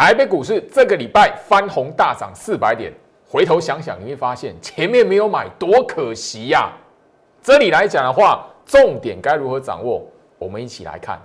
[0.00, 2.90] 台北股市这个礼拜翻红大涨四百点，
[3.28, 6.72] 回头想想你会发现前面没有买多可惜呀。
[7.42, 10.02] 这里来讲的话，重点该如何掌握？
[10.38, 11.20] 我们一起来看。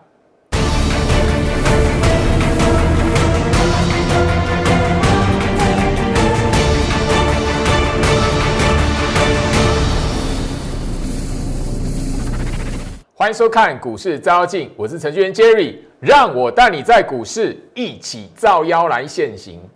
[13.26, 19.68] 欢迎收看股市招妖镜，我是程序员 Jerry，让我带你在股市一起照妖来现行。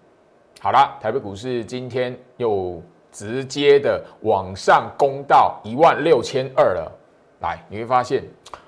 [0.60, 2.80] 好了，台北股市今天又
[3.12, 6.92] 直接的往上攻到一万六千二了。
[7.40, 8.24] 来，你会发现，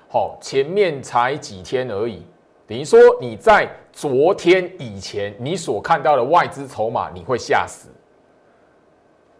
[0.08, 2.26] 好，前面才几天而已，
[2.66, 7.88] 等于说你在昨天以前你所看到的外资筹码，你会吓死。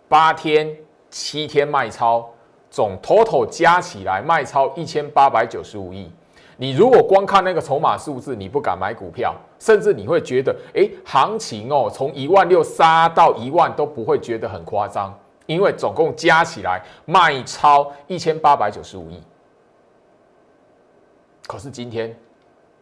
[0.08, 0.72] 八天、
[1.10, 2.31] 七天卖超。
[2.72, 6.10] 总 total 加起来卖超一千八百九十五亿，
[6.56, 15.14] 你如果光看那个筹码数字，你不敢买股票，甚至你会觉得，哎，行情哦，从一万六杀到一万都不会觉得很夸张，
[15.44, 19.22] 因为总共加起来卖超一千八百九十五亿。
[21.46, 22.16] 可是今天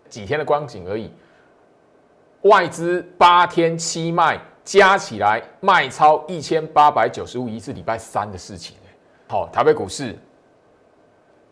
[0.08, 1.10] 几天的光景而已，
[2.42, 8.77] 外资八天七卖加起来卖超一千八百九十五亿，是礼拜三的事情。
[9.30, 10.18] 好，台北股市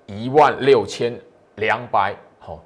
[0.06, 1.16] 一万六千
[1.54, 2.60] 两百，好，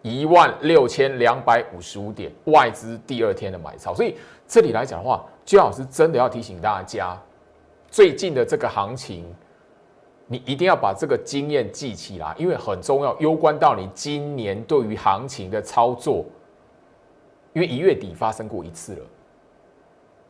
[0.00, 4.16] 一万六千两百五十五点，外资第二天的买超，所以
[4.48, 7.14] 这里来讲的话，姜老师真的要提醒大家，
[7.90, 9.22] 最近的这个行情，
[10.26, 16.24] 你一定要把这个经验记起来，因为很重要，攸关到你今年对于行情的操作，
[17.52, 19.02] 因为一月底发生过一次了。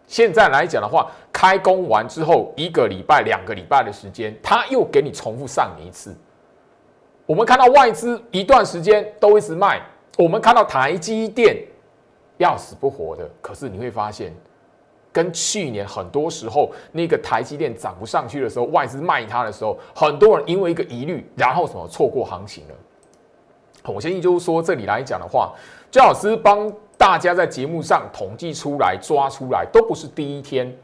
[0.07, 6.17] 现在来讲的话，开工完之后一个礼拜、两个礼拜的时间，他又给你重复上一次。
[7.27, 9.83] 我们看到外资一段时间都一直卖，
[10.17, 11.57] 我们看到台积电
[12.37, 13.29] 要死不活的。
[13.43, 14.33] 可是你会发现，
[15.13, 22.75] 跟去年很多时候那个台积电涨不上去的时候，外资卖它的时候，很多人因为一个疑虑，然后什么错过行情了。
[23.93, 25.53] 我建议就是说，这里来讲的话，
[25.91, 26.73] 焦老师帮。
[27.07, 30.77] 大家在节目上统计出来、抓出来，都不是第一天。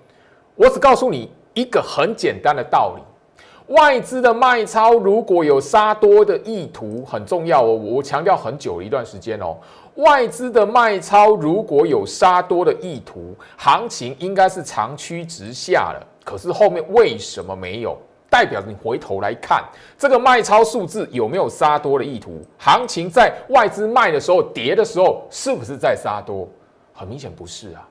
[0.55, 7.75] 我只告诉你一个很简单的道理：外资的卖超如果有杀多的意图，很重要哦。
[7.75, 9.57] 我强调很久一段时间哦。
[9.97, 16.07] 外资的卖超如果有杀多的意图，行情应该是长驱直下了。
[16.23, 17.99] 可是后面为什么没有？
[18.33, 19.63] 代表你回头来看
[19.99, 22.41] 这个卖超数字有没有杀多的意图？
[22.57, 26.49] 行情在外资卖的时候跌的时候，是不是在杀多？
[26.95, 27.87] 很明显不是啊，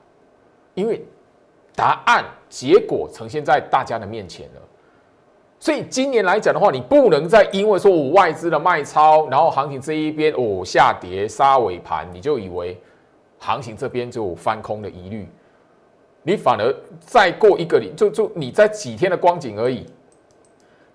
[0.74, 1.00] 因为
[1.76, 4.60] 答案结果呈现在大家的面前了。
[5.60, 12.76] 所以今年来讲的话，你不能再因为说我外资的卖超，然后行情这一边哦下跌杀尾盘，你就以为
[13.38, 15.28] 行情这边就翻空的疑虑，
[16.24, 19.86] 你反而再过一个礼就就你在几天的光景而已。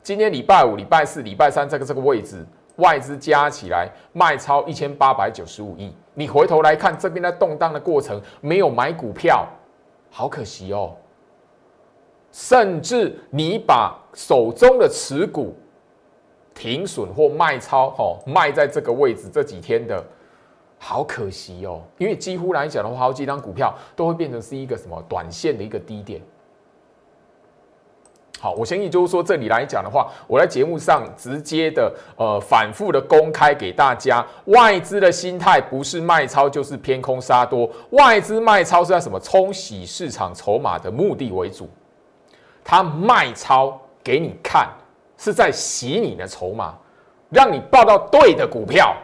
[0.07, 2.41] 今天礼拜五、礼拜四、礼拜三这个这个位置，
[2.78, 5.94] 外资加起来卖超一千八百九十五亿。
[6.13, 9.45] 你回头来看这边在动荡的过程，没有买股票，
[10.09, 10.95] 好可惜哦。
[12.31, 15.53] 甚至你把手中的持股
[16.56, 20.01] 停损或卖超，哈，卖在这个位置这几天的，
[20.79, 21.81] 好可惜哦。
[21.97, 26.22] 因为几乎来讲的话，好几张股票都会变成是一个什么短线的一个低点。
[28.40, 41.68] 好，我相信就是说，这里来讲的话，我在节目上直接的呃反复的公开给大家，外资的心态不是卖超就是偏空杀多，外资卖超是在什么冲洗市场筹码的目的为主，
[42.64, 44.69] 他卖超给你看
[45.18, 46.75] 是在洗你的筹码，
[47.31, 48.96] 让你报到对的股票，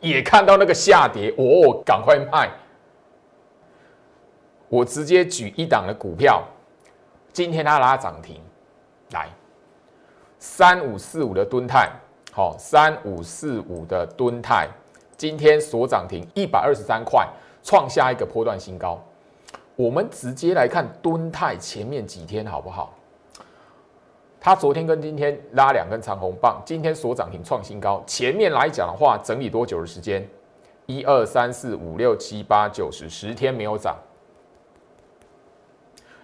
[0.00, 2.48] 也看到那个下跌，哦，赶快卖。
[4.70, 6.42] 我直接举一档的股票，
[7.30, 8.40] 今天它拉涨停。
[9.10, 9.28] 来，
[10.38, 11.90] 三五四五的吨泰，
[12.32, 14.68] 好，三五四五的吨泰，
[15.16, 17.28] 今天所涨停一百二十三块，
[17.62, 19.00] 创下一个波段新高。
[19.76, 22.94] 我们直接来看吨泰前面几天好不好？
[24.40, 28.02] 它昨天跟今天拉两根长红棒，今天所涨停创新高。
[28.06, 30.26] 前面来讲的话，整理多久的时间？
[30.86, 33.96] 一二三四五六七八九十，十天没有涨。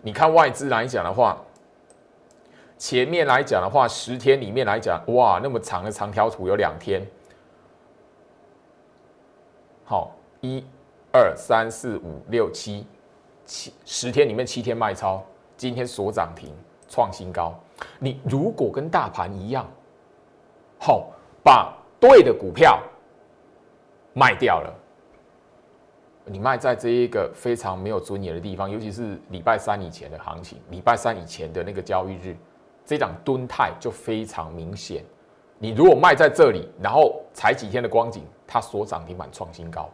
[0.03, 1.39] 你看外资来讲的话。
[2.81, 7.07] 前面来讲的话，十天里面来讲，哇，那么长的长条图有两天，
[9.85, 10.65] 好，一、
[11.13, 12.87] 二、三、四、五、六、七，
[13.45, 15.23] 七十天里面七天卖超，
[15.59, 16.55] 今天所涨停
[16.89, 17.55] 创新高。
[17.99, 19.69] 你如果跟大盘一样，
[20.79, 21.11] 好，
[21.45, 22.83] 把对的股票
[24.15, 24.75] 卖掉了，
[26.25, 32.35] 你卖在这一个非常没有尊严的地方，尤其是礼拜三以前的行情，礼拜三以前的那个交易日，
[32.91, 35.05] 这档吨态就非常明显。
[35.61, 39.89] 你如果卖在这里，然后才几天的光景，它所涨停板创新高。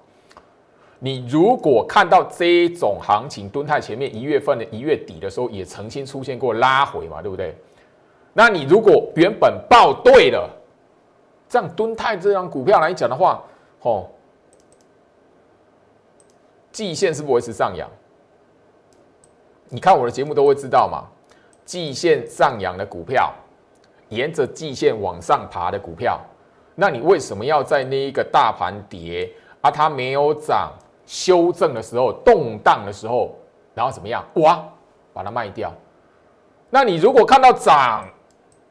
[0.98, 7.54] 你如果看到这种行情，吨态前面一月份的一月底的时候，也曾经出现过拉回嘛，对不对？
[8.32, 10.48] 那你如果原本报对了，
[11.50, 13.44] 这样吨态这张股票来讲的话，
[13.82, 14.08] 哦，
[16.72, 17.86] 季线是不维持上扬。
[19.68, 21.04] 你看我的节目都会知道嘛，
[21.66, 23.30] 季线上扬的股票，
[24.08, 26.18] 沿着季线往上爬的股票，
[26.74, 29.30] 那你为什么要在那一个大盘跌
[29.60, 30.72] 啊，它没有涨？
[31.04, 33.32] 修正的时候，动荡的时候，
[33.74, 34.24] 然后怎么样？
[34.34, 34.60] 哇，
[35.12, 35.72] 把它卖掉。
[36.68, 38.04] 那你如果看到涨，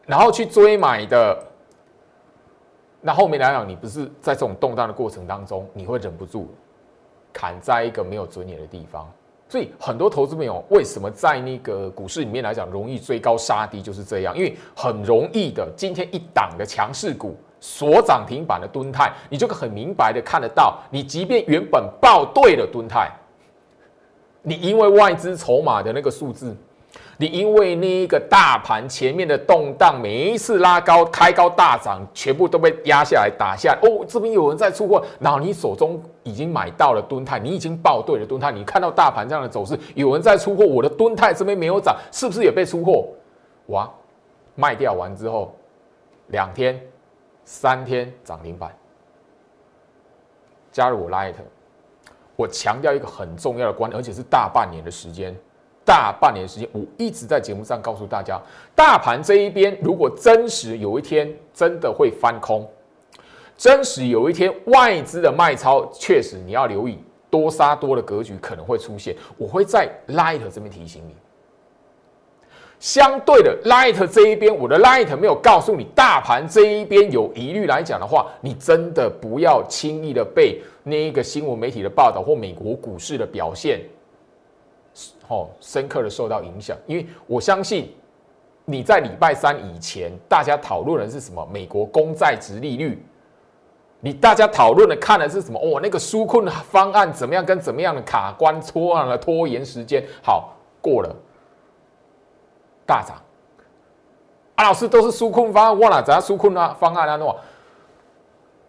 [0.06, 1.42] 然后去追买的，
[3.00, 6.54] 那后面来讲，你不是在这种动荡的过程当中，你会忍不住
[7.32, 9.10] 砍在一个没有尊严的地方。
[9.48, 17.36] 所以很多投资朋友为什么在那个股市里面来讲容易追高杀低，就是这样，因为很容易的，今天一档的强势股。
[17.62, 23.10] 所涨停板的吨态，你就很明白的看得到，你即便原本报对了吨态，
[24.44, 26.56] 你因为外资筹码的那个数字，
[27.18, 33.78] 你因为那一个大盘前面的动荡，每一次拉高开高大涨，全部都被压下来打下。
[33.82, 43.08] 哦，这边有人在出货，然后你手中已经买到了吨泰，你已经报对了吨泰，你看到大盘这样的走势，有人在出货，我的吨泰这边没有涨，是不是也被出货？
[43.68, 43.90] 哇，
[44.56, 45.56] 卖掉完之后，
[46.28, 46.80] 两天。
[47.48, 48.76] 三天涨停板，
[50.72, 51.36] 加入我 Light，
[52.36, 55.38] 我强调一个很重要的观点，而且是大半年的时间，
[55.86, 58.42] 大半年时间，我一直在节目上告诉大家，
[58.76, 62.68] 大盘这一边如果真实有一天真的会翻空，
[63.56, 66.98] 真实有一天外资的卖超，确实你要留意
[67.30, 71.16] 多杀多的格局可能会出现，我会在 Light 这边提醒你。
[72.78, 83.80] 相对的，Light 这一边，我的 Light 没有告诉你，大盘这一边有疑虑来讲的话，你真的不要轻易的被那一个新闻媒体的报道或美国股市的表现，
[85.28, 86.78] 哦，深刻的受到影响。
[86.86, 87.96] 因为我相信
[88.66, 91.48] 你在礼拜三以前，大家讨论的是什么？
[91.52, 93.04] 美国公债值利率，
[94.00, 95.60] 你大家讨论的看的是什么？
[95.60, 97.46] 哦，那个纾困方案怎么样？
[97.46, 100.04] 跟怎么样的卡关拖了拖延时间？
[100.24, 101.16] 好，过了。
[102.86, 103.18] 大涨，
[104.56, 107.16] 啊，老师都是纾困方案，忘了怎样纾困啊方案啊？
[107.16, 107.36] 那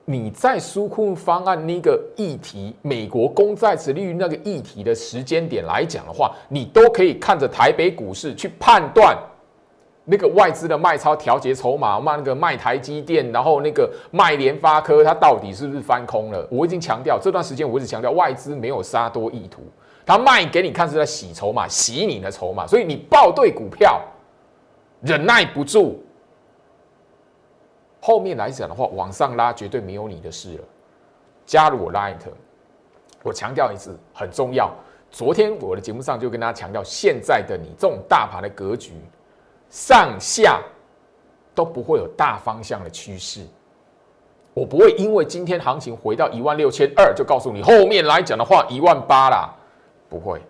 [0.09, 9.19] 你在纾困方案那个议题，美国公债殖利率那个议题的时间点来讲的话，你都可以看着台北股市去判断
[10.05, 16.47] 那个外资的卖超调节筹码，卖那个卖台积电，然后那个卖联发科，它到底是不是翻空了？
[16.53, 19.61] 我已经强调这段时间，我一直强调外资没有杀多意图。
[20.07, 24.01] 他卖给你看是在洗筹码，洗你的筹码，所以你报对股票，
[25.01, 26.01] 忍耐不住，
[28.07, 30.65] 后面来讲的话，往上拉绝对没有你的事了。
[31.45, 32.21] 加入我 Light，
[33.25, 34.73] 我强调一次很重要。
[35.11, 38.93] 昨天我的节目上就跟大家强调，现在的你这种大盘的格局，
[39.71, 40.63] 上下
[41.53, 43.45] 都不会有大方向的趋势。
[44.55, 49.53] 我不会因为今天行情回到一万六千二，就告诉你后面来讲的话一万八啦。
[50.09, 50.41] 不会，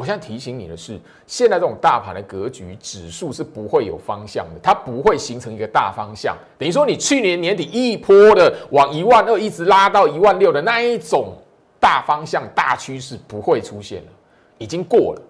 [0.00, 6.34] 我现在提醒你的是，现在这种大盘的格局，指数是不会有方向的，它不会形成一个大方向。
[6.56, 11.34] 等于说，你去年年底一波的往一万二一直拉到一万六的那一种
[11.78, 14.08] 大方向、大趋势不会出现了，
[14.56, 15.22] 已经过了。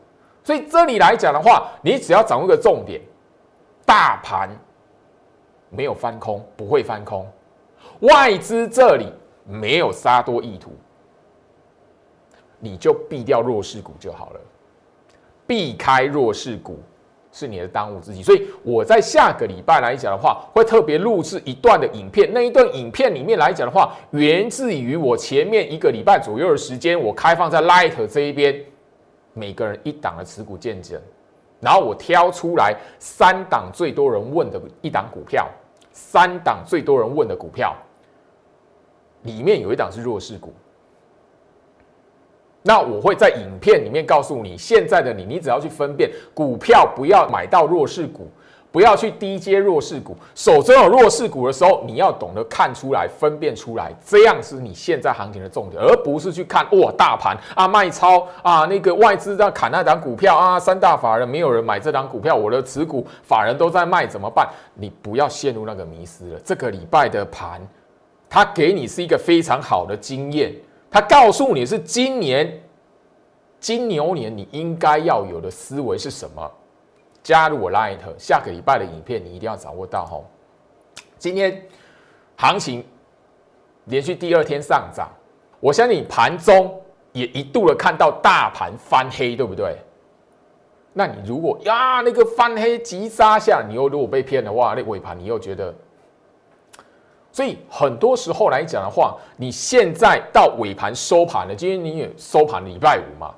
[0.45, 3.01] 所以这里来讲的话，你只要掌握一个重点，
[3.85, 4.49] 大盘
[5.69, 7.27] 没有翻空，不会翻空，
[8.03, 9.13] 外资这里
[9.45, 10.71] 没有杀多意图。
[12.61, 14.41] 你就避掉弱势股就好了，
[15.51, 16.79] 避开弱势股
[17.33, 18.23] 是你的当务之急。
[18.23, 22.31] 所以我在下个礼拜来讲的话，会特别录制一段的影片。
[22.33, 28.65] 那一段影片里面来讲的话，源自于我前面一个礼拜左右的时间，我开放在 Light 这一边，
[29.33, 31.03] 每个人一档的持股见证，
[31.59, 35.49] 然后我挑出来三档最多人问的一档股票，
[35.91, 37.75] 三档最多人问的股票，
[39.23, 40.55] 里面有一档是弱势股。
[42.63, 48.31] 那我会在影片里面告诉你，现在的你，你只要去分辨股票，不要买到弱势股，
[48.71, 50.15] 不要去低接弱势股。
[50.35, 64.47] 手中有弱势股的时候，你要懂得看出来、分辨出来，这样是你现在行情的重点，而不是去看哇大盘啊卖超啊那个外资在砍那档股票啊，三大法人没有人买这档股票，我的持股法人都在卖怎么办？
[64.75, 66.41] 你不要陷入那个迷失了。
[66.45, 67.59] 这个礼拜的盘，
[68.29, 70.53] 它给你是一个非常好的经验。
[70.91, 72.61] 他告诉你是今年
[73.61, 76.51] 金牛年你应该要有的思维是什么？
[77.23, 80.25] 加入我 Light，下个礼拜的影片你一定要掌握到吼。
[81.19, 81.63] 今天
[82.37, 82.85] 行情
[83.85, 85.11] 连续第二天上涨，
[85.61, 86.83] 我相信你盘中
[87.13, 89.77] 也一度的看到大盘翻黑，对不对？
[90.93, 95.73] 那你如果呀那个翻黑急杀下，你又如果被骗的话，那尾盘你又觉得，
[97.33, 103.35] 所以很多时候来讲的话，你现在到尾盘收盘了，今天你也收盘礼拜五嘛，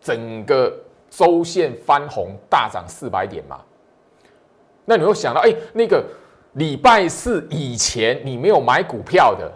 [0.00, 0.72] 整个
[1.10, 3.60] 周线翻红大涨四百点嘛，
[4.84, 6.04] 那你会想到，哎，那个
[6.54, 9.52] 礼拜四以前你没有买股票的，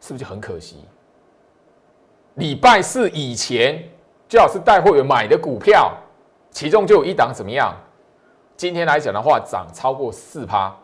[0.00, 0.84] 是不是就很可惜？
[2.34, 3.82] 礼拜四以前。
[4.28, 5.96] 最好是带会员买的股票，
[6.50, 7.72] 其中就有一档怎么样？
[8.56, 10.76] 今天来讲的话，涨超过四趴，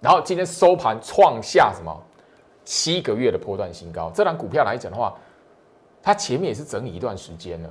[0.00, 1.92] 然后今天收盘创下什么
[2.64, 4.10] 七个月的波段新高。
[4.14, 5.14] 这档股票来讲的话，
[6.02, 7.70] 它前面也是整理一段时间了。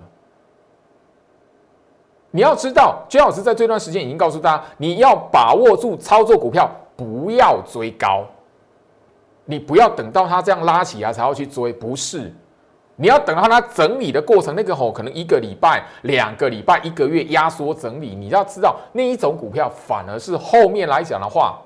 [2.31, 8.25] 你要知道，娟老师在这段时间已经告诉大家，你要把握住操作股票，不要追高，
[9.45, 12.33] 你不要等到它这样拉起来才要去追，不是。
[12.97, 18.15] 你要等到它整理的过程，那个吼可能一个礼拜、两个礼拜、一个月压缩整理。
[18.15, 21.61] 你要知道，那一种股票反而是后面来讲的话，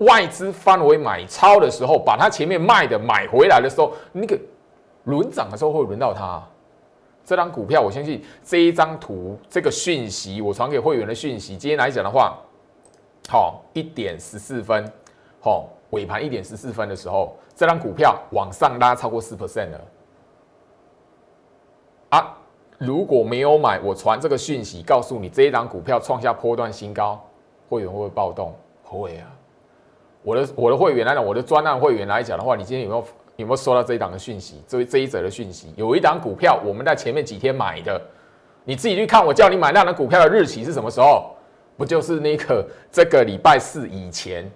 [0.00, 4.38] 外资范围买超的时候，把它前面卖的买回来的时候，那个
[5.04, 6.42] 轮涨的时候会轮到它。
[7.24, 12.36] 这张股票，我相信这一张图、这个讯息，我传给会员的讯息，今天来讲的话，
[13.28, 14.90] 好一点十四分，
[15.40, 19.80] 好尾盘一点十四分的时候，这张股票往上拉超过四 percent 了。
[22.08, 22.36] 啊，
[22.78, 27.22] 如果没有买，我传这个讯息告诉你，这一张股票创下波段新高，
[27.68, 28.52] 会员会不会暴动？
[28.82, 29.30] 会啊！
[30.22, 33.04] 我的我的会员来讲，我的专案会员来讲的话，你今天有没有
[33.36, 34.62] 有没有收到这一档的讯息？
[34.66, 38.00] 这这一则的讯息，有一档股票我们在前面几天买的，
[38.64, 41.34] 你自己去看，我叫你买那档股票的日期是什么时候？
[41.76, 44.50] 不就是那个这个礼拜四以前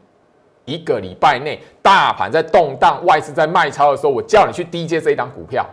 [0.67, 5.67] 一个礼拜内，大盘在动荡，外资在卖超的时候，我叫你去低接这一档股票。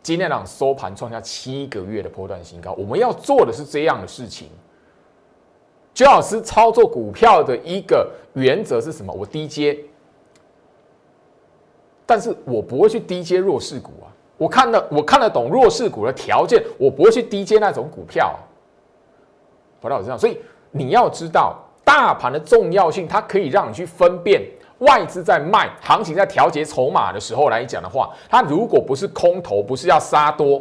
[0.00, 4.48] 今天让收盘创下七个月的波段新高，我们要做的是这样的事情。
[5.96, 9.10] 周老师操作股票的一个原则是什么？
[9.10, 9.74] 我低接，
[12.04, 14.12] 但是我不会去低接弱势股啊。
[14.36, 18.38] 我看得我看得懂弱势股的条件，我不会去低接那种股票。
[19.80, 20.38] 回到我身上，所以
[20.70, 24.42] 你要知道大盘的重要性，它可以让你去分辨。
[24.80, 30.60] 外资在卖，行情在调节筹码的时候来讲的话，它如果不是空头，不是要杀多，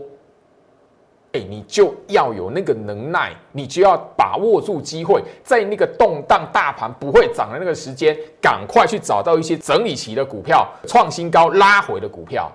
[1.44, 12.52] 你就要有那个能耐，你就要把握住机会，在那个动荡大盘不会涨的那个时间，赶快去找到一些整理期的股票，创新高拉回的股票。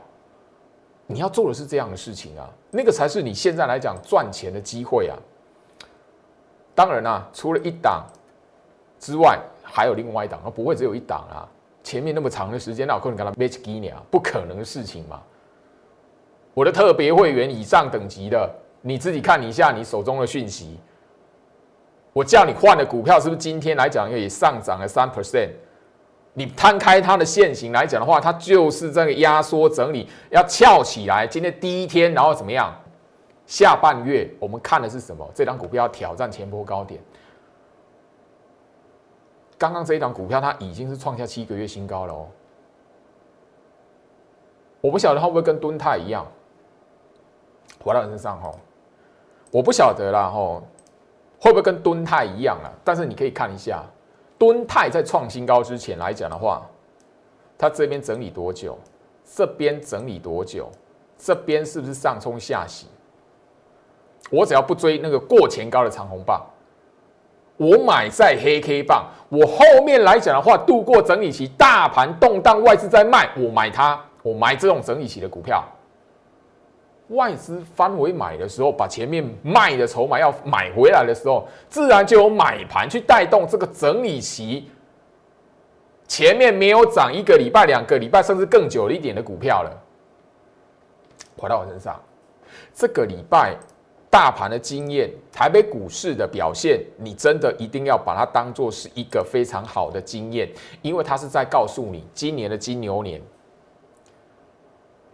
[1.06, 5.16] 你要做的是这样的事情啊，那个才是你现在来讲赚钱的机会啊。
[6.74, 8.04] 当然啦，除了一档
[8.98, 9.38] 之外。
[9.72, 11.46] 还有另外一档，不会只有一档啊！
[11.84, 15.22] 前面那么长的时间，那我可能跟他 match 给你啊，不可能的事情嘛。
[16.54, 20.78] 我的特别会员以上等级的，你自己看一下你手中的讯息。
[22.12, 25.50] 我叫你换的股票是不是今天来讲也上涨了三 percent？
[26.32, 31.26] 你摊开它的线型来讲的话，它就是这个压缩整理要翘起来。
[31.26, 32.72] 今天第一天，然后怎么样？
[33.46, 35.28] 下半月我们看的是什么？
[35.34, 37.00] 这张股票要挑战前波高点。
[39.58, 42.26] 刚刚这一档股票，它已经是创下七个月新高了哦。
[44.80, 46.26] 我不晓得它会不会跟敦泰一样，
[47.84, 48.52] 回到人身上哈。
[49.50, 50.62] 我不晓得啦吼，
[51.40, 52.70] 会不会跟敦泰一样啊？
[52.84, 53.82] 但是你可以看一下，
[54.38, 56.62] 敦泰在创新高之前来讲的话，
[57.58, 58.78] 它这边整理多久？
[59.24, 60.70] 这边整理多久？
[61.18, 62.86] 这边是不是上冲下洗？
[64.30, 66.44] 我只要不追那个过前高的长红棒。
[67.56, 75.62] 我买在黑 K 棒，我后面来讲的话，度过整理期，大盘动荡，外资在卖，我买它，我买这种整理期的股票。
[77.10, 84.68] 外资翻回买的时候，把前面卖的筹码要买回来的时候，自然就有买盘去带动这个整理期。
[86.08, 89.70] 前面没有涨一个礼拜、两个礼拜，甚至更久一点的股票了，
[91.36, 92.00] 回到我身上，
[92.74, 93.56] 这个礼拜。
[94.12, 100.50] 大盘的经验，台北股市的表现，你真的一定要把它当做是一个非常好的经验，
[100.82, 103.22] 因为它是在告诉你，今年的金牛年，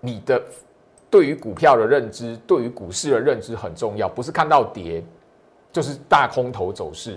[0.01, 0.43] 你的
[1.11, 5.03] 对于股票的认知，对于股市的认知很重要，不是看到跌
[5.73, 7.13] 就是大空头走势。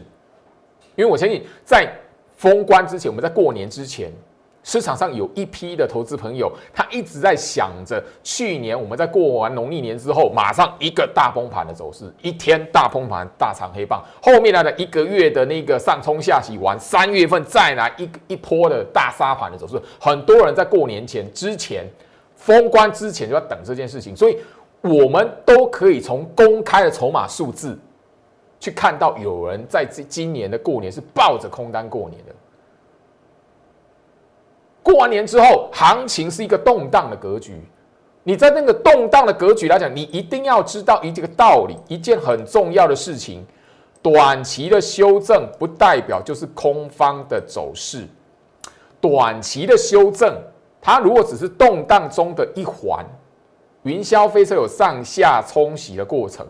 [0.96, 1.91] 因为我相信，在
[2.36, 4.12] 封关之前，我们在过年之前，
[4.63, 21.86] 市场上有一批的投资朋友，他一直在想着去年我们在过完农历年之后，马上一个大崩盘的走势，一天大崩盘大长黑棒，后面来的一个月的那个上冲下洗完，三月份再来一一波的大杀盘的走势，很多人在过年前之前
[22.39, 24.39] 封关之前就要等这件事情，所以
[24.81, 27.77] 我们都可以从公开的筹码数字
[28.62, 32.34] 去看到，有人在今今年的过年是抱着空单过年的。
[34.81, 37.62] 过完年之后，行情是一个动荡的格局。
[38.24, 43.46] 你在那个动荡的格局来讲，你一定要知道一个道理，一件很重要的事情：
[44.01, 48.08] 短期的修正不代表就是空方的走势。
[49.01, 50.41] 短期的修正，
[50.81, 53.05] 它如果只是动荡中的一环，
[53.83, 56.45] 云霄飞车有上下冲洗的过程。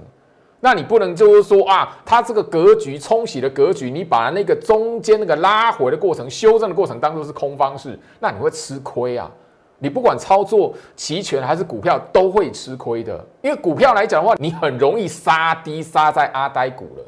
[0.61, 9.31] 那你不能就是说啊，它这个格局冲洗的格局，你把那个中间那个拉回的过程、修正的过程当做是空方式，那你会吃亏啊！
[9.81, 13.25] 你不管操作期权还是股票，都会吃亏的。
[13.41, 17.03] 因为股票来讲的话，你很容易杀低杀在阿呆股了。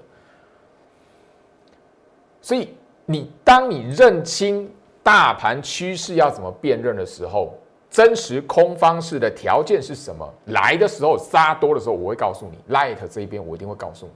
[2.42, 2.74] 所以
[3.06, 4.72] 你当你认清
[5.04, 7.54] 大盘趋势要怎么辨认的时候，
[7.90, 10.28] 真实空方式的条件是什么？
[10.46, 14.12] 来的时候杀多的时候，我会告诉你，Light 这一边我一定会告诉你。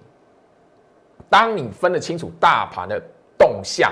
[1.30, 3.02] 当你分得清楚大盘的
[3.38, 3.92] 动向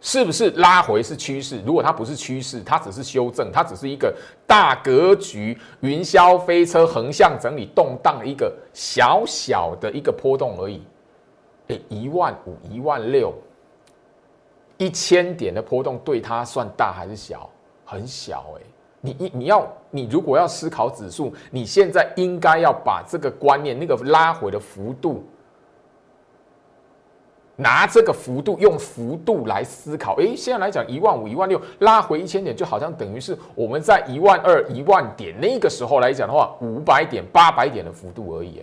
[0.00, 4.12] 是不是拉回是趋势，如果它不是趋势，它只是修正，它只是一个
[4.46, 10.82] 大格局云霄飞车横向整理动荡的一个小小的一个波动而已。
[11.68, 13.34] 哎，一万五、一万六、
[14.80, 17.48] 一千点的波动对它算大还是小？
[17.84, 18.62] 很小哎。
[19.02, 25.22] 你一你要你如果要思考指数，你现在应该要把这个观念，那个拉回的幅度，
[27.56, 30.16] 拿这个幅度用幅度来思考。
[30.16, 38.62] 诶，现在来讲一万五、一万六拉回一千点，就好像等于是我们在一万二、一万点那个时候来讲的话，五百点、八百点的幅度而已。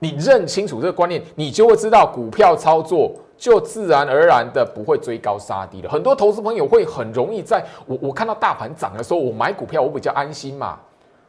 [0.00, 3.14] 你认清楚这个观念，你就会知道股票操作。
[3.40, 5.88] 就自然而然的不会追高杀低了。
[5.88, 10.78] 很多投资朋友会很容易在我我看到大盘涨的时候，我买股票我比较安心嘛。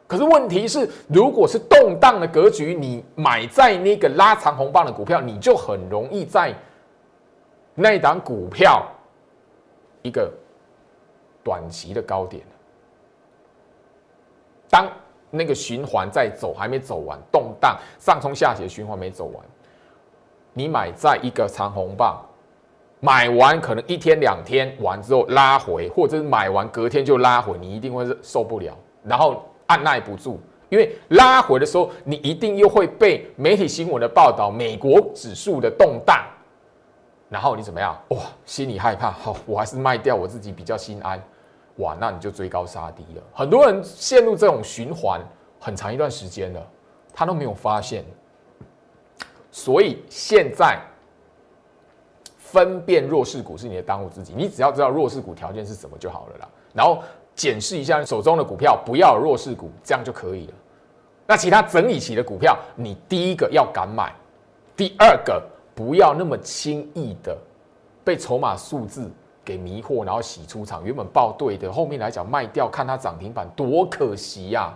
[0.06, 6.54] 可是问题是，如果是动荡的格局，你买在那个拉长红棒的股票，你就很容易在
[7.74, 8.86] 那一档股票
[10.02, 10.30] 一个
[11.42, 12.44] 短期的高点。
[14.68, 14.86] 当
[15.30, 19.42] 那个循环在走，还没走完，动荡上冲下斜循环没走完。
[20.54, 22.20] 你买在一个长红棒，
[23.00, 30.38] 买完可能一天两天完之后拉回，或者是买完隔天就拉回，你一定会受不了，然后按耐不住，
[30.68, 36.22] 因为拉回的时候，你一定又会被媒体新闻的报道，美国指数的动荡，
[37.28, 37.98] 然后你怎么样？
[38.08, 41.18] 哇，心里害怕，好，我还是卖掉，我自己比较心安，
[41.76, 43.22] 哇，那你就追高杀低了。
[43.32, 45.20] 很多人陷入这种循环
[45.58, 46.66] 很长一段时间了，
[47.14, 48.04] 他都没有发现。
[49.52, 50.80] 所以现在
[52.38, 56.48] 分辨弱势股是你的当务之急，你只要知道弱势股条件是什么就好了啦。
[56.72, 57.02] 然后
[57.34, 60.54] 检视一下手中的股票，不要弱势股，这样就可以了。
[61.26, 64.12] 那其他整理起的股票，你第一个要敢买，
[64.74, 65.42] 第二个
[65.74, 67.36] 不要那么轻易的
[68.02, 69.10] 被筹码数字
[69.44, 70.84] 给迷惑，然后洗出场。
[70.84, 74.74] 原本报对的，后面来讲卖掉，看它涨停板多可惜呀。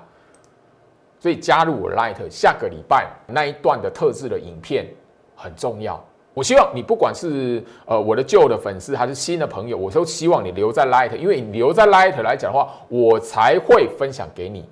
[1.18, 4.86] 所以加入我 Light，下个礼拜那一段的特制的影片
[5.34, 6.02] 很重要。
[6.34, 14.68] 我希望你不管是呃我的旧的粉丝还是新的朋友，我都希望你留在 Light，因为你留在 Light 来讲的话，我才会分享给你。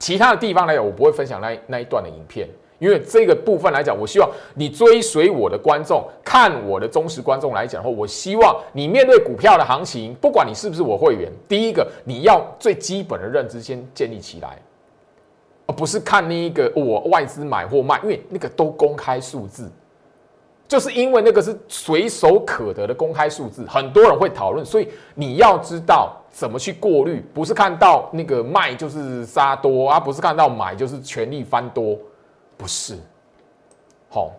[0.00, 2.48] 其他的地方来讲，我不会分享那那一段的影片，
[2.80, 14.58] 因为这个部分来讲，我希望你追随我的观众，看我的忠实观众来讲的话，我希望你面对股票的行情，不管你是不是我会员，第一个你要最基本的认知先建立起来。
[15.72, 19.70] 不是看那一个我外资买或卖，因为那个都公开数字，
[20.66, 31.98] 就是因为那个是随手可得的公开数字，很多人会讨论，所以你要知道怎么去过滤，不是看到那个卖就是杀多啊，不是看到买就是全力翻多，
[32.56, 32.96] 不是。
[34.08, 34.32] 好，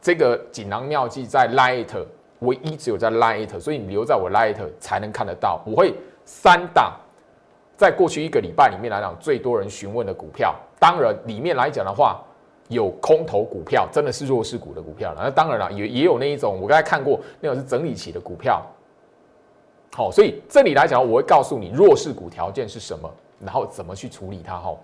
[0.00, 1.88] 这个锦囊妙计在 Light，
[2.40, 6.92] 唯一只有在 Light，所以你留在我 Light 才能看得到，我会三档。
[7.76, 12.20] 在过去一个礼拜里面来讲，最多人询问的股票，当然里面来讲的话，
[12.68, 15.22] 有空头股票，真的是弱势股的股票了。
[15.24, 18.62] 那当然了，也也有那一种，我刚才看过，那种是整理期的股票。
[19.94, 23.10] 好，所以这里来讲，我会告诉你弱势股条件是什么，
[23.40, 24.56] 然后怎么去处理它。
[24.56, 24.76] 哈，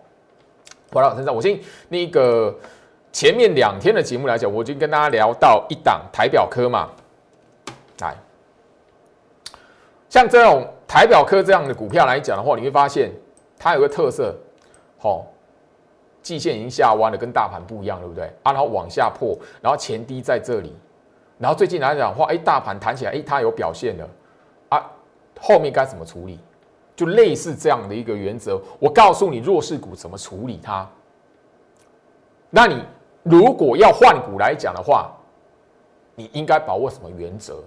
[0.92, 2.52] 回到我身上，我先那个
[3.12, 6.88] 前面两天的节目来讲，我已经跟大家聊到一档台表科嘛，
[8.00, 8.16] 来。
[10.08, 13.12] 像这种台表科这样的股票来讲的话，你会发现
[13.58, 14.34] 它有个特色，
[14.96, 15.26] 好，
[16.24, 18.24] 季线已经下弯了，跟大盘不一样，对不对？
[18.42, 20.72] 啊，然后往下破，然后前低在这里，
[21.38, 24.08] 然后最近来讲的话，哎，大盘弹起来，哎，它有表现了，
[24.70, 24.90] 啊，
[25.38, 26.40] 后面该怎么处理？
[26.96, 30.88] 就类似这样的一个原则，我告诉你弱势股怎么处理它。
[32.50, 32.82] 那你
[33.24, 35.10] 如果要换股来讲的话，
[36.14, 37.62] 你应该把握什么原则？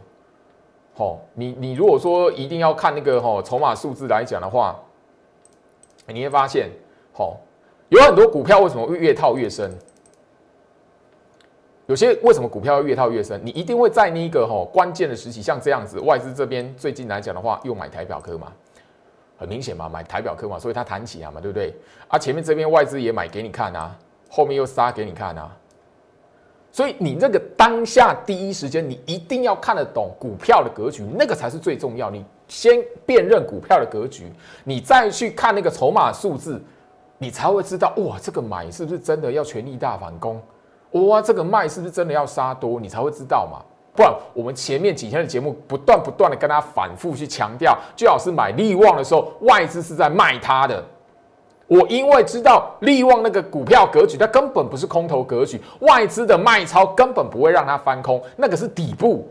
[0.96, 4.76] 好，你你如果说一定要看那个哈筹码数字来讲的话，
[6.08, 6.72] 你会发现，
[7.14, 7.38] 好，
[7.90, 9.72] 有很多股票为什么会越套越深？
[11.86, 13.40] 有些为什么股票越套越深？
[13.44, 18.52] 你一定会在那一个吼关键的时期，像这样子，外资这边最近来讲的话，又买台表科嘛。
[19.40, 21.72] 很明显嘛，买台表科嘛，所以它弹起来嘛，对不对？
[22.08, 23.96] 啊，前面这边外资也买给你看啊，
[24.28, 25.56] 后面又杀给你看啊，
[26.72, 32.10] 所以你那个当下第一时间，你一定要看得懂股票的格局，那个才是最重要。
[32.10, 34.26] 你先辨认股票的格局，
[34.64, 36.60] 你再去看那个筹码数字，
[37.18, 40.42] 你才会知道哇，这个买是不是真的要全力大反攻？
[40.92, 42.80] 哇，这个卖是不是真的要杀多？
[42.80, 43.60] 你才会知道嘛。
[43.96, 50.84] 不然，我们前面几天的节目不断不断的跟他反复去强调，最好是买利旺的时候，外资是在卖它的。
[51.66, 59.28] 我因为知道利旺那个股票格局，它根本不是空头格局，外资的卖超根本不会让它翻空，那个是底部，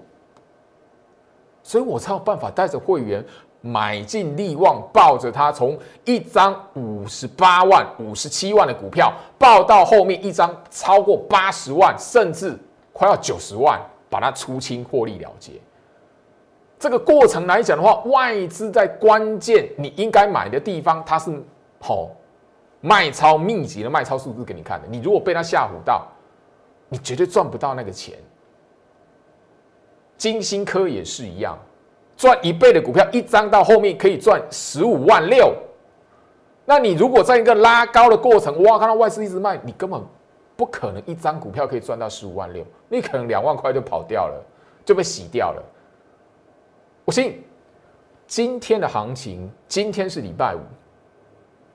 [1.62, 3.24] 所以我才有办法带着会员
[3.60, 12.58] 买进利旺，抱着它从一张五十八万、五十七万的股票，抱到后面一张超过八十万，甚至
[12.92, 13.80] 快要九十万。
[14.08, 15.54] 把它出清获利了结，
[16.78, 21.42] 这个过程来讲的话，外资在关键你应该买的地方，它是
[21.80, 22.08] 好
[22.80, 24.86] 卖超密集的卖超数字给你看的。
[24.88, 26.06] 你如果被他吓唬到，
[26.88, 28.16] 你绝对赚不到那个钱。
[30.16, 31.58] 金星科也是一样，
[32.16, 35.54] 赚一倍的股票，一张到后面可以赚十五万六。
[36.64, 40.00] 那你如果在一个拉高的过程，哇，看到外资一直卖，你根本。
[40.58, 44.42] 不可能一张股票可以赚到十五万六，你可能两万块就跑掉了，
[44.86, 45.62] 就被洗掉了。
[47.04, 47.44] 我信
[48.26, 50.60] 今天的行情，今天是礼拜五，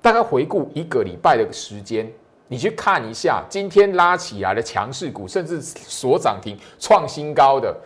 [0.01, 2.11] 大概回顾一个礼拜的时间，
[2.47, 7.77] 你去看一下今天拉起来的强势股，甚至所涨停创新高的，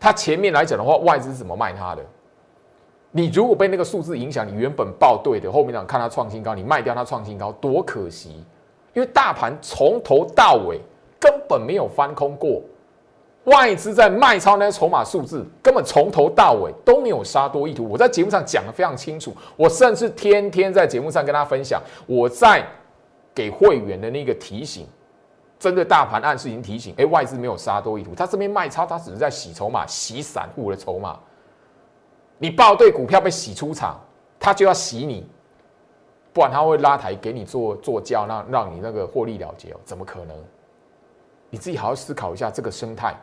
[0.00, 2.02] 它前面来讲的话，外资是怎么卖它的？
[3.12, 8.44] 你如果被那个数字影响，你原本报对的，后面讲看它创新高，你卖掉它创新高，多可惜。
[8.94, 10.80] 因为大盘从头到尾
[11.20, 12.62] 根本没有翻空过，
[13.44, 17.88] 外资在卖超那些筹码数字，根本从头到尾都没有杀多意图。
[17.88, 22.64] 我在节目上讲的非常清楚，我甚至天天在节目上跟大家分享，我在
[23.34, 24.86] 给会员的那个提醒，
[25.60, 31.16] 针对大盘暗示已经提醒，哎，外资没有杀多意图，他这边卖超，他只是在洗筹码，洗散户的筹码。
[32.38, 34.00] 你报对股票被洗出场，
[34.38, 35.28] 他就要洗你。
[36.32, 39.76] 不然他会拉抬给你做做教，让让你那个获利了结哦？
[39.84, 40.36] 怎么可能？
[41.50, 43.14] 你自己好好思考一下这个生态。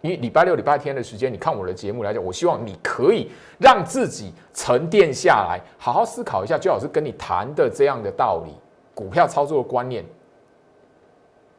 [0.00, 8.54] 因为礼拜六、礼拜天的时间，你看我的节目来讲，我希望你可以让自己沉淀下来，好好思考一下，最好是跟你谈的这样的道理，
[8.94, 10.02] 股票操作的观念，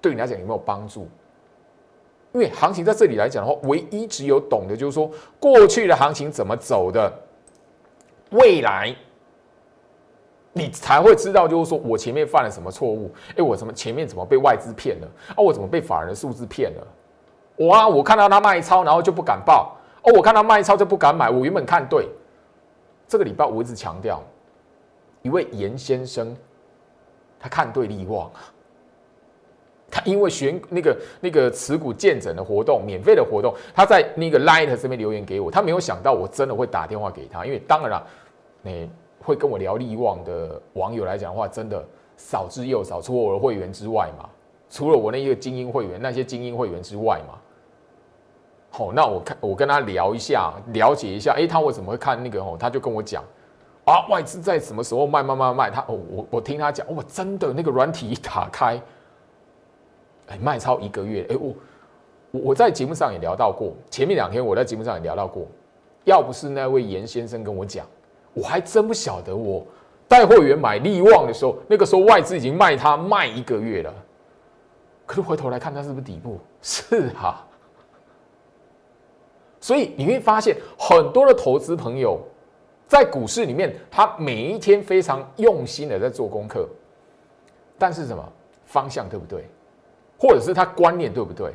[0.01, 1.07] 对你来讲有没有帮助？
[2.33, 7.11] 因为行情在这里来讲的话，唯一只有懂的就是说，过去的行情怎么走的，
[8.31, 8.95] 未来。
[10.53, 13.09] 你才会知道，就是说我前面犯了什么错误？
[13.37, 15.07] 哎，我怎么前面怎么被外资骗了？
[15.29, 16.87] 啊，我怎么被法人的数字骗了？
[17.55, 19.77] 我啊，我看到他卖超，然后就不敢报。
[20.03, 21.29] 哦，我看到卖超就不敢买。
[21.29, 22.09] 我原本看对，
[23.07, 24.21] 这个礼拜我一直强调，
[25.21, 26.35] 一位严先生，
[27.39, 28.29] 他看对利旺，
[29.91, 38.07] 他因为选那个那个持股见诊的活动，免费的活动，他在那个 Light 这边留言给我，他没有想到我真的会打电话给他，因为当然了，
[38.63, 38.89] 你。
[39.23, 41.85] 会跟我聊利旺的网友来讲的话，真的
[42.17, 42.99] 少之又少。
[42.99, 44.27] 除了我的会员之外嘛，
[44.67, 47.37] 除了我那一个精英会员，那些精英会员之外嘛。
[48.71, 51.35] 好，那我看我跟他聊一下，了解一下。
[51.37, 52.41] 哎，他为什么会看那个？
[52.41, 53.23] 哦，他就跟我讲
[53.85, 55.69] 啊，外资在什么时候卖卖卖卖？
[55.69, 58.81] 他哦，我我听他讲，哇，真的那个软体一打开，
[60.31, 61.27] 哎，卖超一个月。
[61.29, 61.53] 哎，我
[62.31, 65.45] 我我在节目上也聊到过，前面两天我在节目上也聊到过，
[66.05, 67.85] 要不是那位严先生跟我讲。
[68.33, 69.65] 我还真不晓得，我
[70.07, 73.93] 带会员买利旺的时候，那个时候外资已经卖它卖一个月了。
[75.05, 76.39] 可是回头来看，它是不是底部？
[76.61, 77.45] 是啊。
[79.59, 82.19] 所以你会发现，很多的投资朋友
[82.87, 86.67] 在股市里面，他每一天非常用心的在做功课，
[87.77, 88.27] 但是什么
[88.65, 89.47] 方向对不对？
[90.21, 91.51] 或者是他观念对不对？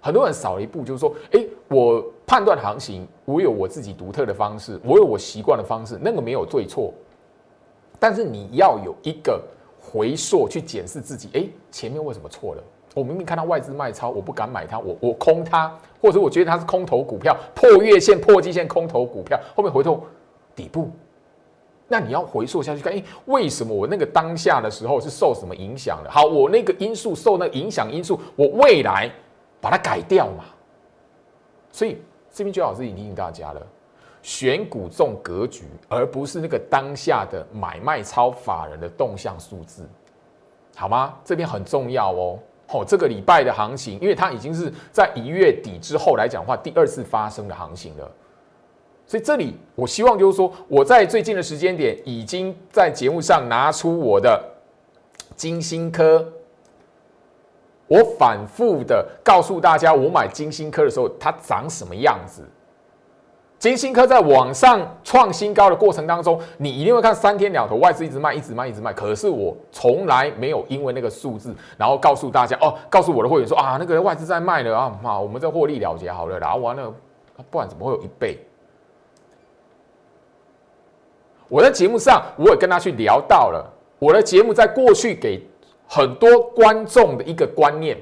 [0.00, 6.94] 很多人少了一步，就是说，哎，我判断行情，我有我自己独特的方式，我有我习惯的方式，那个没有对错，
[7.98, 9.38] 但是你要有一个
[9.78, 12.62] 回溯去检视自己，哎，前面为什么错了？
[12.94, 15.70] 我明明看到外资卖超，我不敢买它，我我空它，
[16.00, 20.02] 或者我觉得它是空头股票，破月线、破季线空头股票，后面回头
[20.56, 20.88] 底部，
[21.88, 26.10] 那你要回溯下去看，哎，为什么我那个当下的时候是受什么影响的？
[26.10, 29.10] 好，我那个因素受那影响因素，我未来。
[29.60, 30.44] 把它改掉嘛，
[31.72, 31.96] 所以
[32.30, 33.66] 这边就老师已经提醒大家了，
[34.20, 39.88] 选股重格局，而不是那个当下的买卖超法人的动向数字，
[40.76, 41.14] 好吗？
[41.24, 42.38] 这边很重要哦。
[42.74, 48.10] 哦，这个礼拜的行情，因为它已经是在一月底之后来讲话第二次发生的行情了，
[49.06, 54.42] 所以这里我希望就是说，我在最近的时间点已经在节目上拿出我的
[55.36, 56.26] 金星科。
[57.86, 62.42] 我反复的告诉大家，我买金星科的时候，它长什么样子？
[63.58, 68.90] 金星科在网上创新高的过程当中，你一定会看三天两头，外资一直卖，一直卖，一直卖。
[68.92, 76.92] 可是我从来没有因为那个数字，然后告诉大家哦，告诉我的会员说啊，那个外资在卖了啊，妈，我们这获利了结好了，然后完了，
[77.50, 78.38] 不然怎么会有一倍？
[81.48, 83.64] 我在节目上我也跟他去聊到了，
[83.98, 85.42] 我的节目在过去给。
[85.86, 87.96] 很多观众的一个观念，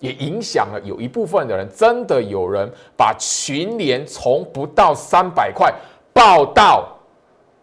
[0.00, 5.72] 也影响了有一部分的人，真的有人把群联从不到三百块
[6.12, 6.88] 报到，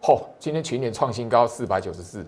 [0.02, 0.24] 嚯！
[0.40, 2.26] 今天群联创新高四百九十四，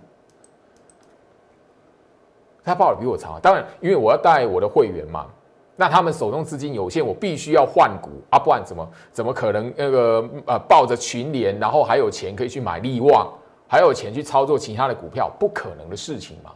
[2.65, 3.39] 他报的比我长。
[3.41, 5.27] 当然，因为我要带我的会员嘛，
[5.75, 13.31] 那他们手中资金有限，我必须要换股啊，不然怎么怎么可能那个呃抱着群联，然后还有钱可以去买利旺，
[13.67, 16.51] 还有钱去操作其他的股票，不可能的事情嘛。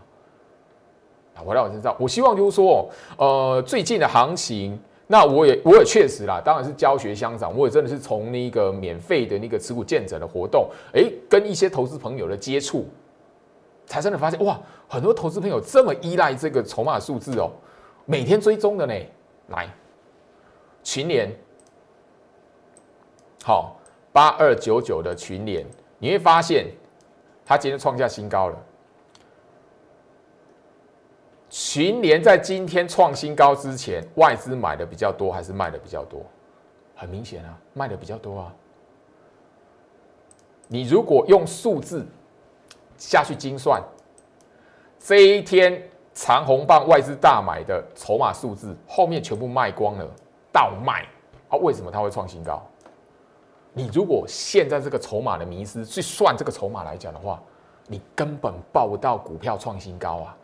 [1.45, 12.87] 回到我身上，我希望就是说，呃，最近的行情，那我也我也确实啦，当然是教学相长，我也真的是从那个免费的那个持股见证的活动，哎，跟一些投资朋友的接触，
[13.85, 17.51] 才真的发现哇，很多投资朋友这么依赖这个筹码数字哦，
[18.09, 18.93] 每天追踪的呢，
[19.49, 19.69] 来，
[20.81, 21.29] 群联，
[23.43, 23.77] 好，
[24.13, 25.65] 八二九九的群联，
[25.99, 26.67] 你会发现，
[27.45, 28.57] 它今天创下新高了。
[31.49, 36.25] 群联在今天创新高之前，外资买的比较多还是卖的比较多？
[36.95, 38.55] 很明显啊，卖的比较多啊。
[40.69, 42.05] 你如果用数字
[42.97, 43.83] 下去精算，
[44.97, 50.07] 这一天长红棒外资大买的筹码数字，后面全部卖光了，
[50.51, 51.05] 倒卖
[51.47, 51.55] 啊？
[51.59, 52.59] 为什么它会创新高？
[53.71, 57.39] 你如果现在这个筹码的迷失去算这个筹码来讲的话，
[57.85, 60.35] 你根本报不到股票创新高啊！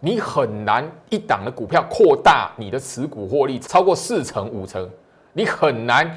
[0.00, 4.88] 你很难一档的股票扩大你的持股获利超过四成五成，
[5.34, 6.10] 你很难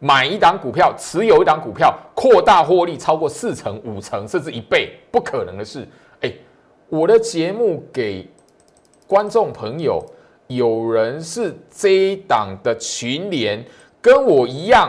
[0.00, 5.88] 买一档股票持有一档股票扩大获利超过四成五成甚至一倍，不可能的事。
[6.22, 6.32] 哎，
[6.88, 8.28] 我的节目给
[9.10, 10.00] 观众朋友，
[10.46, 13.60] 有人是这一档的群联，
[14.00, 14.88] 跟我一样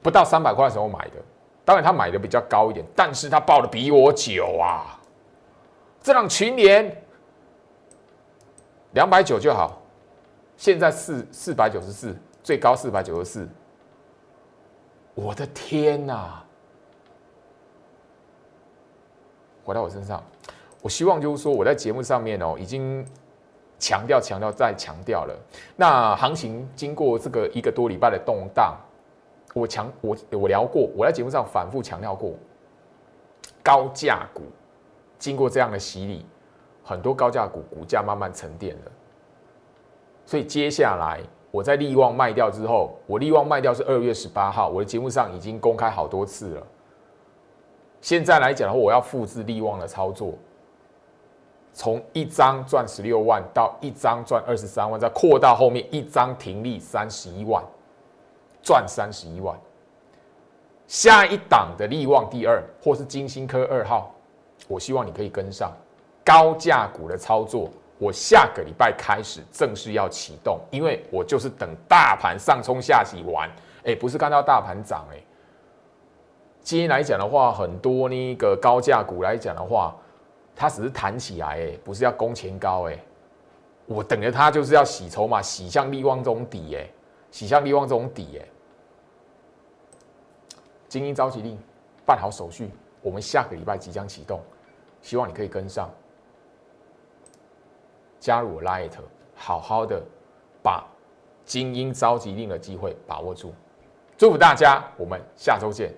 [0.00, 1.14] 不到三百块的时候买的，
[1.64, 5.00] 当然他买的比较高一点，但是他报的比我久啊。
[6.00, 7.02] 这档群联。
[8.92, 9.82] 两百九就好，
[10.56, 13.48] 现在四四百九十四，最高四百九十四。
[15.14, 16.42] 我的天哪！
[19.64, 20.22] 回到我身上，
[20.80, 23.04] 我希望就是说，我在节目上面哦，已经
[23.78, 25.34] 强调、强调、再强调了。
[25.76, 28.76] 那行情经过这个一个多礼拜的动荡，
[29.54, 32.32] 我强我我聊过，我在节目上反复强调过，
[33.62, 34.42] 高价股
[35.18, 36.24] 经过这样的洗礼。
[36.88, 38.92] 很多高价股股价慢慢沉淀了，
[40.24, 46.66] 所以接下来我在利旺卖掉之后，我利旺卖掉是二月十八号，我的节目上已经公开好多次了。
[48.00, 50.32] 现在来讲的话，我要复制利旺的操作，
[51.76, 57.62] 从一张赚十六万到一张赚二十三万，再扩大后面一张停利三十一万，
[58.62, 59.54] 赚三十一万。
[60.86, 64.10] 下一档的利旺第二，或是金星科二号，
[64.66, 65.70] 我希望你可以跟上。
[66.24, 73.50] 高价股的操作，我下个礼拜开始正式要启动，因为我就是等大盘上冲下洗完，
[73.84, 75.18] 哎，不是看到大盘涨，哎，
[76.62, 79.94] 今天来讲的话，很多那个高价股来讲的话，
[80.56, 82.98] 它只是弹起来，哎，不是要攻前高，哎，
[83.84, 86.88] 我等着它就是要洗筹码，洗向利旺这种底，哎，
[87.30, 88.48] 洗向利旺这种底，哎，
[90.88, 91.58] 精英召集令
[92.06, 92.70] 办好手续，
[93.02, 94.40] 我们下个礼拜即将启动，
[95.02, 95.90] 希望你可以跟上。
[98.18, 98.92] 加入 Light，
[99.36, 100.02] 好好的
[100.62, 100.84] 把
[101.44, 103.54] 精英召集令的机会把握住。
[104.16, 105.92] 祝福大家，我们下周见。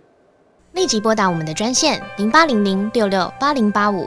[0.73, 4.07] 立即拨打我们的专线零八零零六六八零八五